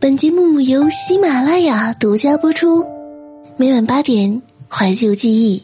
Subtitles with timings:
[0.00, 2.82] 本节目由喜马拉雅独家播出，
[3.58, 5.62] 每晚八点怀旧记忆，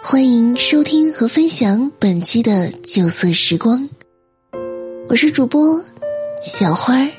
[0.00, 3.88] 欢迎收听和分享本期的旧色时光。
[5.08, 5.84] 我是主播
[6.40, 7.10] 小花儿。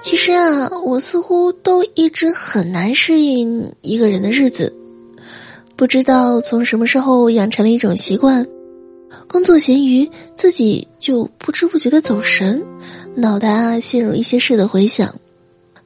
[0.00, 4.72] 其实啊，我似乎都一直很难适应一个人的日子，
[5.74, 8.46] 不知道从什么时候养成了一种习惯，
[9.26, 12.64] 工作闲余自己就不知不觉的走神。
[13.18, 15.14] 脑袋，陷入一些事的回想。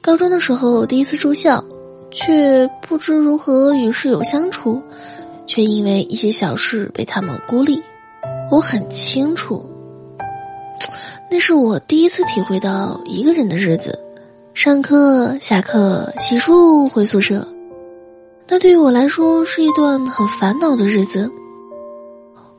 [0.01, 1.63] 高中的时候第一次住校，
[2.11, 4.81] 却不知如何与室友相处，
[5.45, 7.81] 却因为一些小事被他们孤立。
[8.51, 9.65] 我很清楚，
[11.31, 13.97] 那是我第一次体会到一个人的日子。
[14.53, 17.47] 上课、下课、洗漱、回宿舍，
[18.49, 21.31] 那对于我来说是一段很烦恼的日子。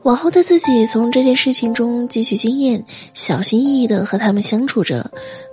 [0.03, 5.09] 往后的自己从这件事情中汲取经验，小心翼翼的和他们相处着，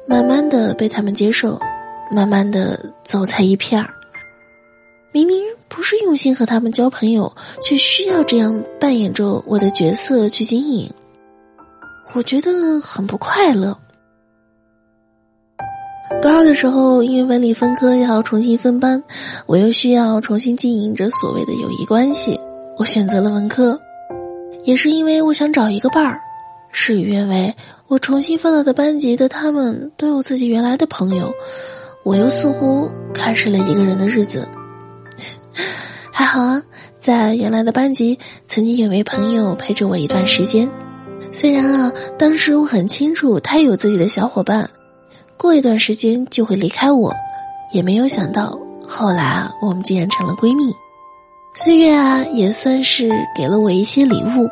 [0.06, 1.61] 慢慢的被他们接受，
[2.11, 3.94] 慢慢的走在一片儿。
[5.12, 10.91] 明明不是用心和他们交朋友，却需要这样扮演着我的角色去经营，
[12.12, 13.78] 我觉得很不快乐。
[16.20, 19.00] 高二的时候，因为文理分科要重新分班，
[19.47, 22.38] 我又需要重新经营着所谓的友谊关系，
[22.77, 23.80] 我选择了文科。
[24.64, 26.20] 也是因为我想找一个伴儿，
[26.72, 27.55] 事与愿违，
[27.86, 31.33] 我重新分到的班级的他们都有自己原来的朋友，
[32.05, 34.47] 我又似乎开始了一个人的日子。
[36.12, 36.62] 还好啊，
[36.98, 40.70] 在原来的班级曾经有位朋友陪着我一段时间，
[41.33, 44.69] 虽然啊，当时我很清楚他有自己的小伙伴，
[45.36, 47.14] 过一段时间就会离开我，
[47.72, 50.75] 也没有想到后来啊，我们竟然成了闺蜜。
[51.53, 54.48] 岁月啊，也算是给了我一些礼物。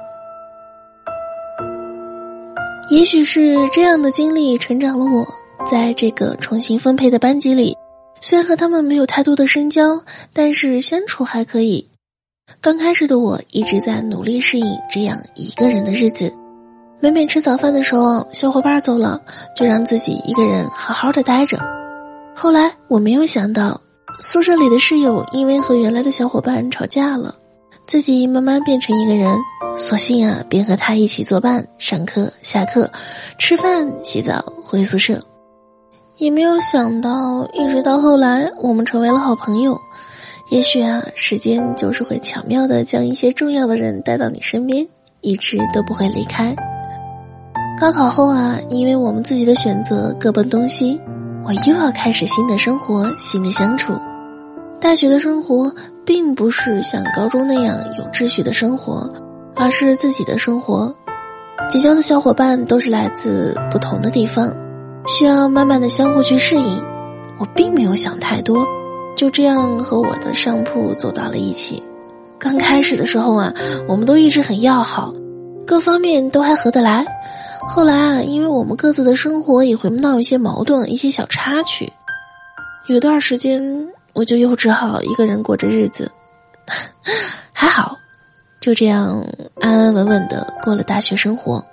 [2.91, 5.25] 也许是这样的经历成长了我，
[5.65, 7.77] 在这个重新分配的班级里，
[8.21, 11.87] 虽然和他们没有太多的深交，但是相处还可以。
[12.61, 16.33] 刚开始的我一直在努力适应这样一个人的日子，
[16.99, 19.21] 每每吃早饭的时候，小伙伴走了，
[19.55, 21.59] 就让自己一个人好好的待着。
[22.35, 23.81] 后来我没有想到。
[24.21, 27.35] 宿舍里的室友因为和原来的小伙伴吵架了，
[27.87, 29.39] 自己慢慢变成一个人，
[29.77, 32.91] 索性啊，便和他一起作伴，上课、下课、
[33.39, 35.21] 吃饭、洗澡、回宿舍。
[36.17, 39.79] 也没有想到，一直到后来，我们成为了好朋友。
[40.51, 44.85] 也许啊，时间就是会巧妙的将一些重要的人带到你身边，
[45.21, 46.57] 一直都不会离开。
[47.81, 51.01] 高考后啊，因为我们自己的选择，各奔东西。
[51.45, 53.99] 我又要开始新的生活，新的相处。
[54.81, 55.73] 大学的生活
[56.05, 59.11] 并不是像高中那样有秩序的生活，
[59.55, 60.95] 而是自己的生活。
[61.69, 64.55] 结交的小伙伴都是来自不同的地方，
[65.07, 66.85] 需要慢慢的相互去适应。
[67.39, 68.65] 我并没有想太多，
[69.17, 71.83] 就这样和我的上铺走到了一起。
[72.39, 73.53] 刚开始的时候啊，
[73.89, 75.13] 我们都一直很要好，
[75.67, 77.05] 各方面都还合得来。
[77.67, 81.93] 后来啊，因为我们各自的生活也会闹一些矛盾，一些小插曲。
[82.89, 86.11] 有段时间，我就又只好一个人过着日子。
[87.53, 87.97] 还好，
[88.61, 89.25] 就这样
[89.61, 91.65] 安安稳稳的过了大学生活。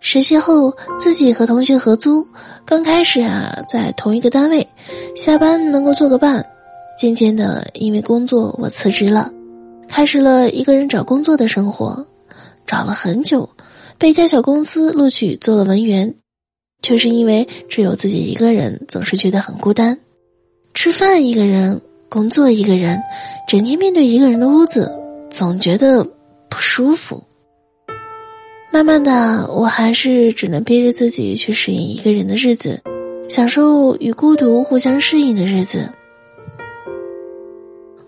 [0.00, 2.26] 实习后，自己和同学合租，
[2.64, 4.66] 刚开始啊，在同一个单位，
[5.16, 6.44] 下班能够做个伴。
[6.96, 9.30] 渐渐的，因为工作，我辞职了，
[9.88, 12.04] 开始了一个人找工作的生活，
[12.66, 13.48] 找了很久。
[13.98, 16.14] 被一家小公司录取做了文员，
[16.82, 19.98] 却是因为只有自己一个人，总是觉得很孤单。
[20.72, 23.02] 吃饭一个人，工作一个人，
[23.48, 24.88] 整天面对一个人的屋子，
[25.30, 26.04] 总觉得
[26.48, 27.24] 不舒服。
[28.72, 32.80] 慢慢的，我还是只能逼着自己去适应一个人的日子，
[33.28, 35.92] 享受与孤独互相适应的日子。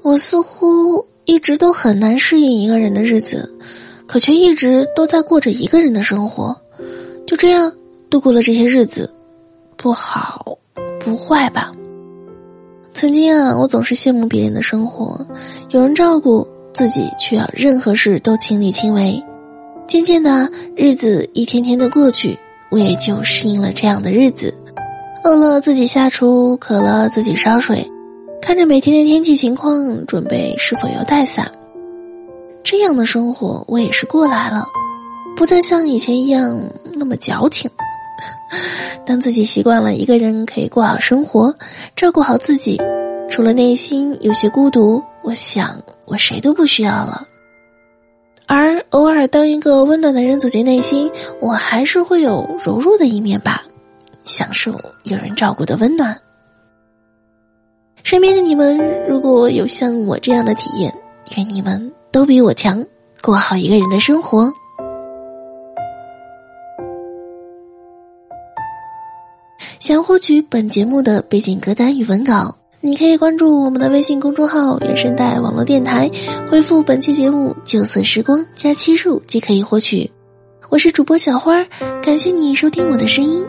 [0.02, 3.52] 我似乎一直都很难适应一个人的日子。
[4.10, 6.60] 可却一直都在过着一个人的生活，
[7.28, 7.72] 就这样
[8.10, 9.08] 度过了这些日子，
[9.76, 10.58] 不好
[10.98, 11.72] 不坏吧？
[12.92, 15.24] 曾经啊，我总是羡慕别人的生活，
[15.68, 19.22] 有人照顾自己，却要任何事都亲力亲为。
[19.86, 22.36] 渐渐的，日子一天天的过去，
[22.72, 24.52] 我也就适应了这样的日子。
[25.22, 27.88] 饿了自己下厨，渴了自己烧水，
[28.42, 31.48] 看着每天的天气情况，准备是否要带伞。
[32.70, 34.64] 这样的生活我也是过来了，
[35.34, 36.56] 不再像以前一样
[36.94, 37.68] 那么矫情。
[39.04, 41.52] 当自己习惯了一个人可以过好生活，
[41.96, 42.80] 照顾好自己，
[43.28, 47.26] 除了内心有些孤独，我想我谁都不需要了。
[48.46, 53.64] 而偶尔当一个温暖的人走进内心，我还是会有柔弱的一面吧。
[54.22, 56.16] 享受有人照顾的温暖。
[58.04, 58.78] 身边的你们，
[59.08, 60.94] 如果有像我这样的体验，
[61.36, 62.84] 愿你们都比我强，
[63.22, 64.52] 过好一个人的生活。
[69.78, 76.10] 想获取本节目的背景歌单与文稿，你可以关注我们的微信公众号“原声带网络电台”，
[76.50, 80.10] 回复本期节目“旧色时光”加七数即可以获取。
[80.68, 81.64] 我是主播小花，
[82.02, 83.44] 感谢你收听我的声音。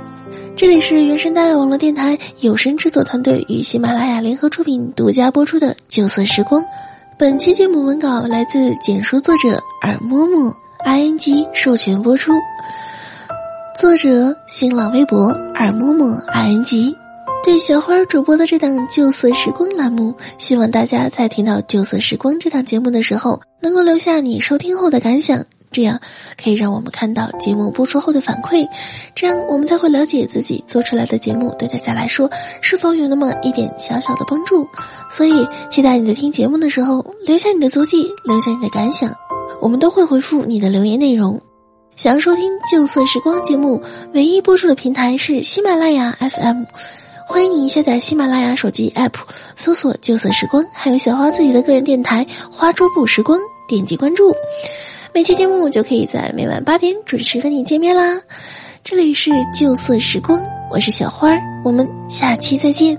[0.55, 6.61] 这里是原声带网络电台有声制作团队与喜马拉雅联合出品、独家播出的《旧色时光》。
[7.21, 9.49] 本期节目文稿来自简书作者
[9.83, 10.51] 耳摸摸
[10.87, 12.31] ，ING 授权播出。
[13.79, 16.91] 作者：新浪微博耳摸摸 ING。
[17.43, 25.45] 对小花主播的这档《旧色时光》栏目，希望大家在听到《旧色时光》这档节目的时候，能够留下你收听后的感想。
[25.71, 25.99] 这样
[26.41, 28.67] 可以让我们看到节目播出后的反馈，
[29.15, 32.29] 这样我们才会了解自己做出来的节目对大家来说
[32.61, 34.67] 是否有那么一点小小的帮助。
[35.09, 39.15] 所以，期待你在听节目的时候留下你的足迹，留下你的感想，
[39.61, 41.41] 我们都会回复你的留言内容。
[41.95, 43.81] 想要收听《旧色时光》节目，
[44.13, 46.63] 唯一播出的平台是喜马拉雅 FM，
[47.27, 49.13] 欢迎你下载喜马拉雅手机 App，
[49.55, 54.33] 搜索“旧色时光”，还有小花自己的个人电台“花桌布时光”，点击关注。
[55.13, 58.21] 每期节目就可以在每晚八点准时和你见面啦！
[58.81, 62.97] 这里是旧色时光，我是小花，我们下期再见。